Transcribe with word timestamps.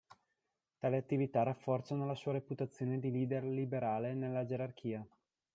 Tali 0.79 0.95
attività 0.97 1.43
rafforzarono 1.43 2.07
la 2.07 2.15
sua 2.15 2.31
reputazione 2.31 2.97
di 2.97 3.11
leader 3.11 3.43
liberale 3.43 4.15
nella 4.15 4.45
gerarchia. 4.45 5.05